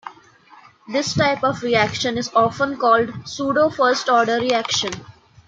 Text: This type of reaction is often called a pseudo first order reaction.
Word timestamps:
This 0.87 1.13
type 1.13 1.43
of 1.43 1.61
reaction 1.61 2.17
is 2.17 2.31
often 2.33 2.77
called 2.79 3.09
a 3.09 3.27
pseudo 3.27 3.69
first 3.69 4.09
order 4.09 4.39
reaction. 4.39 4.91